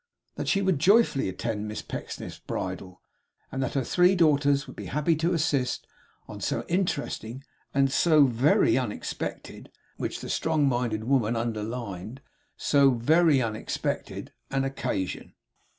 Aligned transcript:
That 0.33 0.47
she 0.47 0.63
would 0.63 0.79
joyfully 0.79 1.29
attend 1.29 1.67
Miss 1.67 1.83
Pecksniff's 1.83 2.39
bridal; 2.39 3.03
and 3.51 3.61
that 3.61 3.75
her 3.75 3.83
three 3.83 4.15
dear 4.15 4.29
daughters 4.29 4.65
would 4.65 4.75
be 4.75 4.87
happy 4.87 5.15
to 5.17 5.31
assist, 5.35 5.85
on 6.27 6.41
so 6.41 6.65
interesting, 6.67 7.43
and 7.71 7.91
SO 7.91 8.25
VERY 8.25 8.79
UNEXPECTED 8.79 9.69
which 9.97 10.21
the 10.21 10.29
strong 10.31 10.67
minded 10.67 11.03
woman 11.03 11.35
underlined 11.35 12.21
SO 12.57 12.89
VERY 12.95 13.43
UNEXPECTED 13.43 14.31
an 14.49 14.63
occasion. 14.63 15.35